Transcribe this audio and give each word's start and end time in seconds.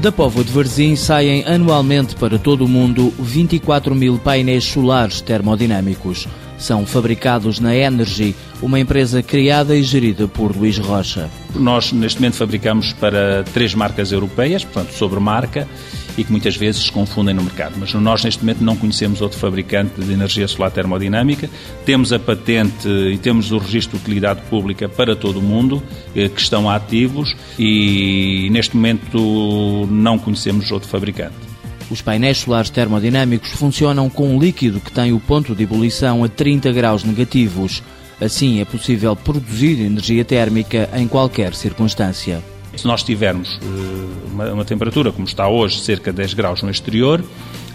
Da 0.00 0.10
Póvoa 0.10 0.42
de 0.42 0.50
Varzim 0.50 0.96
saem 0.96 1.44
anualmente 1.46 2.16
para 2.16 2.38
todo 2.38 2.64
o 2.64 2.68
mundo 2.68 3.12
24 3.18 3.94
mil 3.94 4.18
painéis 4.18 4.64
solares 4.64 5.20
termodinâmicos. 5.20 6.26
São 6.56 6.86
fabricados 6.86 7.60
na 7.60 7.76
Energy, 7.76 8.34
uma 8.62 8.80
empresa 8.80 9.22
criada 9.22 9.76
e 9.76 9.82
gerida 9.82 10.26
por 10.26 10.56
Luís 10.56 10.78
Rocha. 10.78 11.28
Nós, 11.54 11.92
neste 11.92 12.18
momento, 12.18 12.36
fabricamos 12.36 12.94
para 12.94 13.44
três 13.52 13.74
marcas 13.74 14.10
europeias, 14.10 14.64
portanto, 14.64 14.94
sobre 14.94 15.20
marca, 15.20 15.68
e 16.20 16.24
que 16.24 16.30
muitas 16.30 16.54
vezes 16.54 16.84
se 16.84 16.92
confundem 16.92 17.34
no 17.34 17.42
mercado. 17.42 17.76
Mas 17.78 17.94
nós, 17.94 18.22
neste 18.22 18.42
momento, 18.42 18.62
não 18.62 18.76
conhecemos 18.76 19.22
outro 19.22 19.38
fabricante 19.38 19.98
de 19.98 20.12
energia 20.12 20.46
solar 20.46 20.70
termodinâmica. 20.70 21.48
Temos 21.86 22.12
a 22.12 22.18
patente 22.18 22.86
e 22.86 23.16
temos 23.16 23.50
o 23.52 23.58
registro 23.58 23.96
de 23.96 24.04
utilidade 24.04 24.42
pública 24.50 24.86
para 24.86 25.16
todo 25.16 25.38
o 25.38 25.42
mundo, 25.42 25.82
eh, 26.14 26.28
que 26.28 26.38
estão 26.38 26.68
ativos, 26.68 27.34
e 27.58 28.48
neste 28.52 28.76
momento 28.76 29.88
não 29.90 30.18
conhecemos 30.18 30.70
outro 30.70 30.88
fabricante. 30.88 31.36
Os 31.90 32.02
painéis 32.02 32.38
solares 32.38 32.68
termodinâmicos 32.68 33.50
funcionam 33.52 34.10
com 34.10 34.36
um 34.36 34.38
líquido 34.38 34.78
que 34.78 34.92
tem 34.92 35.10
o 35.10 35.18
ponto 35.18 35.54
de 35.54 35.62
ebulição 35.62 36.22
a 36.22 36.28
30 36.28 36.70
graus 36.70 37.02
negativos. 37.02 37.82
Assim, 38.20 38.60
é 38.60 38.66
possível 38.66 39.16
produzir 39.16 39.80
energia 39.80 40.24
térmica 40.24 40.90
em 40.94 41.08
qualquer 41.08 41.54
circunstância. 41.54 42.42
Se 42.76 42.86
nós 42.86 43.02
tivermos 43.02 43.56
uh, 43.56 44.32
uma, 44.32 44.52
uma, 44.52 44.64
temperatura, 44.64 45.12
como 45.12 45.26
está 45.26 45.48
hoje, 45.48 45.80
cerca 45.80 46.12
de 46.12 46.18
10 46.18 46.34
graus 46.34 46.62
no 46.62 46.70
exterior, 46.70 47.22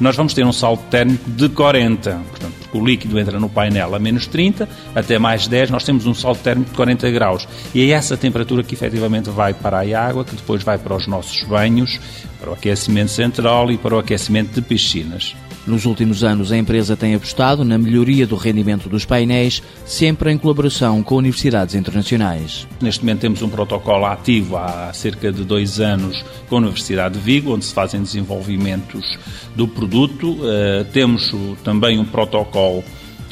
nós 0.00 0.16
vamos 0.16 0.34
ter 0.34 0.44
um 0.44 0.52
salto 0.52 0.82
térmico 0.90 1.30
de 1.30 1.48
40. 1.48 2.20
Portanto, 2.30 2.54
o 2.72 2.84
líquido 2.84 3.18
entra 3.18 3.38
no 3.38 3.48
painel 3.48 3.94
a 3.94 3.98
menos 3.98 4.26
30, 4.26 4.68
até 4.94 5.18
mais 5.18 5.46
10, 5.46 5.70
nós 5.70 5.84
temos 5.84 6.06
um 6.06 6.14
salto 6.14 6.40
térmico 6.40 6.70
de 6.70 6.76
40 6.76 7.10
graus. 7.10 7.48
E 7.74 7.82
é 7.82 7.94
essa 7.94 8.16
temperatura 8.16 8.62
que 8.62 8.74
efetivamente 8.74 9.30
vai 9.30 9.52
para 9.52 9.80
a 9.80 10.06
água, 10.06 10.24
que 10.24 10.34
depois 10.34 10.62
vai 10.62 10.78
para 10.78 10.94
os 10.94 11.06
nossos 11.06 11.42
banhos, 11.44 12.00
para 12.40 12.50
o 12.50 12.52
aquecimento 12.54 13.10
central 13.10 13.70
e 13.70 13.78
para 13.78 13.94
o 13.94 13.98
aquecimento 13.98 14.54
de 14.54 14.62
piscinas. 14.62 15.34
Nos 15.66 15.86
últimos 15.86 16.22
anos, 16.22 16.52
a 16.52 16.58
empresa 16.58 16.94
tem 16.94 17.14
apostado 17.14 17.64
na 17.64 17.78
melhoria 17.78 18.26
do 18.26 18.36
rendimento 18.36 18.86
dos 18.86 19.06
painéis, 19.06 19.62
sempre 19.86 20.30
em 20.30 20.36
colaboração 20.36 21.02
com 21.02 21.16
universidades 21.16 21.74
internacionais. 21.74 22.66
Neste 22.82 23.00
momento 23.00 23.20
temos 23.20 23.40
um 23.40 23.48
protocolo 23.48 24.04
ativo 24.04 24.58
há 24.58 24.92
cerca 24.92 25.32
de 25.32 25.42
dois 25.42 25.80
anos 25.80 26.22
com 26.50 26.56
a 26.56 26.58
Universidade 26.58 27.14
de 27.14 27.20
Vigo, 27.20 27.54
onde 27.54 27.64
se 27.64 27.72
fazem 27.72 28.02
desenvolvimentos 28.02 29.18
do 29.56 29.66
produto. 29.66 30.32
Uh, 30.32 30.84
temos 30.92 31.34
também 31.64 31.98
um 31.98 32.04
protocolo 32.04 32.84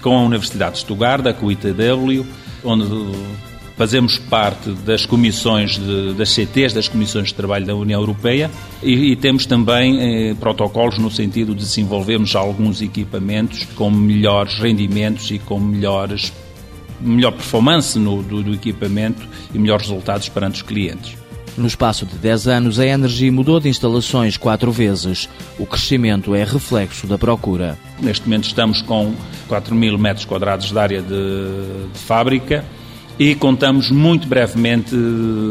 com 0.00 0.16
a 0.16 0.22
Universidade 0.22 0.74
de 0.74 0.78
Stuttgart, 0.78 1.34
com 1.34 1.46
o 1.46 1.52
ITW, 1.52 2.24
onde 2.64 2.84
fazemos 3.80 4.18
parte 4.18 4.72
das 4.84 5.06
comissões 5.06 5.78
de, 5.78 6.12
das 6.12 6.28
CTs, 6.28 6.74
das 6.74 6.86
comissões 6.86 7.28
de 7.28 7.34
trabalho 7.34 7.64
da 7.64 7.74
União 7.74 7.98
Europeia 7.98 8.50
e, 8.82 9.12
e 9.12 9.16
temos 9.16 9.46
também 9.46 10.28
eh, 10.28 10.34
protocolos 10.34 10.98
no 10.98 11.10
sentido 11.10 11.54
de 11.54 11.62
desenvolvermos 11.62 12.36
alguns 12.36 12.82
equipamentos 12.82 13.64
com 13.74 13.90
melhores 13.90 14.58
rendimentos 14.58 15.30
e 15.30 15.38
com 15.38 15.58
melhores 15.58 16.30
melhor 17.00 17.32
performance 17.32 17.98
no, 17.98 18.22
do, 18.22 18.42
do 18.42 18.52
equipamento 18.52 19.26
e 19.54 19.58
melhores 19.58 19.88
resultados 19.88 20.28
perante 20.28 20.56
os 20.56 20.62
clientes. 20.62 21.16
No 21.56 21.66
espaço 21.66 22.04
de 22.04 22.16
10 22.16 22.48
anos, 22.48 22.78
a 22.78 22.84
Energy 22.84 23.30
mudou 23.30 23.58
de 23.60 23.70
instalações 23.70 24.36
quatro 24.36 24.70
vezes. 24.70 25.26
O 25.58 25.64
crescimento 25.64 26.34
é 26.34 26.44
reflexo 26.44 27.06
da 27.06 27.16
procura. 27.16 27.78
Neste 27.98 28.26
momento 28.26 28.44
estamos 28.44 28.82
com 28.82 29.14
4 29.48 29.74
mil 29.74 29.96
metros 29.96 30.26
quadrados 30.26 30.70
de 30.70 30.78
área 30.78 31.00
de, 31.00 31.08
de 31.94 31.98
fábrica 31.98 32.62
e 33.20 33.34
contamos 33.34 33.90
muito 33.90 34.26
brevemente 34.26 34.96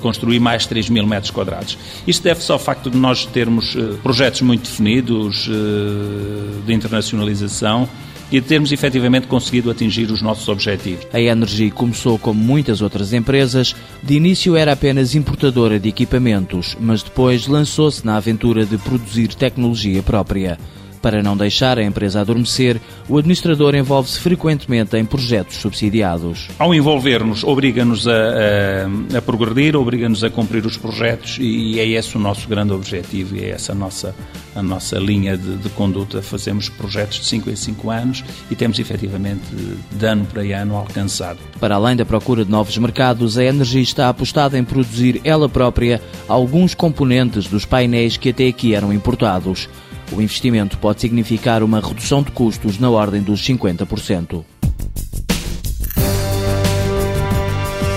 construir 0.00 0.40
mais 0.40 0.66
3 0.66 0.90
mil 0.90 1.06
metros 1.06 1.30
quadrados. 1.30 1.78
Isto 2.04 2.24
deve-se 2.24 2.50
ao 2.50 2.58
facto 2.58 2.90
de 2.90 2.98
nós 2.98 3.24
termos 3.24 3.76
eh, 3.76 3.94
projetos 4.02 4.40
muito 4.40 4.62
definidos 4.62 5.48
eh, 5.48 6.66
de 6.66 6.74
internacionalização 6.74 7.88
e 8.32 8.40
de 8.40 8.46
termos 8.48 8.72
efetivamente 8.72 9.28
conseguido 9.28 9.70
atingir 9.70 10.10
os 10.10 10.20
nossos 10.20 10.48
objetivos. 10.48 11.06
A 11.12 11.20
Energy 11.20 11.70
começou 11.70 12.18
como 12.18 12.42
muitas 12.42 12.82
outras 12.82 13.12
empresas, 13.12 13.76
de 14.02 14.14
início 14.14 14.56
era 14.56 14.72
apenas 14.72 15.14
importadora 15.14 15.78
de 15.78 15.88
equipamentos, 15.88 16.76
mas 16.80 17.00
depois 17.00 17.46
lançou-se 17.46 18.04
na 18.04 18.16
aventura 18.16 18.66
de 18.66 18.76
produzir 18.76 19.34
tecnologia 19.34 20.02
própria. 20.02 20.58
Para 21.02 21.20
não 21.20 21.36
deixar 21.36 21.78
a 21.78 21.82
empresa 21.82 22.20
adormecer, 22.20 22.80
o 23.08 23.18
administrador 23.18 23.74
envolve-se 23.74 24.20
frequentemente 24.20 24.96
em 24.96 25.04
projetos 25.04 25.56
subsidiados. 25.56 26.48
Ao 26.60 26.72
envolver-nos, 26.72 27.42
obriga-nos 27.42 28.06
a, 28.06 28.12
a, 28.12 29.18
a, 29.18 29.22
progredir, 29.22 29.76
obriga-nos 29.76 30.22
a 30.22 30.30
cumprir 30.30 30.64
os 30.64 30.76
projetos 30.76 31.38
e 31.40 31.80
é 31.80 31.88
esse 31.88 32.16
o 32.16 32.20
nosso 32.20 32.48
grande 32.48 32.72
objetivo 32.72 33.34
e 33.34 33.44
é 33.44 33.50
essa 33.50 33.72
a 33.72 33.74
nossa, 33.74 34.14
a 34.54 34.62
nossa 34.62 34.98
linha 34.98 35.36
de, 35.36 35.56
de 35.56 35.68
conduta. 35.70 36.22
Fazemos 36.22 36.68
projetos 36.68 37.20
de 37.20 37.26
5 37.26 37.50
em 37.50 37.56
5 37.56 37.90
anos 37.90 38.24
e 38.50 38.54
temos 38.54 38.78
efetivamente 38.78 39.42
de 39.90 40.06
ano 40.06 40.24
para 40.26 40.42
ano 40.42 40.76
alcançado. 40.76 41.38
Para 41.58 41.76
além 41.76 41.96
da 41.96 42.04
procura 42.04 42.44
de 42.44 42.50
novos 42.50 42.76
mercados, 42.78 43.38
a 43.38 43.44
Energia 43.44 43.82
está 43.82 44.08
apostada 44.08 44.58
em 44.58 44.64
produzir 44.64 45.20
ela 45.24 45.48
própria 45.48 46.00
alguns 46.28 46.74
componentes 46.74 47.46
dos 47.46 47.64
painéis 47.64 48.16
que 48.16 48.30
até 48.30 48.48
aqui 48.48 48.74
eram 48.74 48.92
importados. 48.92 49.68
O 50.12 50.20
investimento 50.20 50.76
pode 50.78 51.00
significar 51.00 51.62
uma 51.62 51.80
redução 51.80 52.22
de 52.22 52.30
custos 52.32 52.78
na 52.78 52.90
ordem 52.90 53.22
dos 53.22 53.40
50%. 53.42 54.44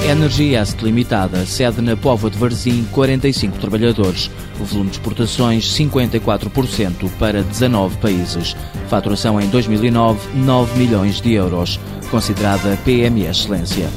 Energy 0.08 0.56
Asset 0.56 0.86
Limitada, 0.86 1.48
sede 1.48 1.82
na 1.82 1.98
Póvoa 1.98 2.30
de 2.30 2.38
Varzim, 2.38 2.86
45 2.92 3.58
trabalhadores. 3.58 4.30
O 4.60 4.64
volume 4.64 4.92
de 4.92 4.98
exportações 4.98 5.66
54% 5.66 7.10
para 7.18 7.42
19 7.42 7.98
países. 7.98 8.56
Faturação 8.88 9.42
em 9.42 9.50
2009, 9.50 10.38
9 10.38 10.78
milhões 10.78 11.20
de 11.20 11.34
euros. 11.34 11.80
Considerada 12.12 12.78
PME 12.86 13.26
Excelência. 13.26 13.90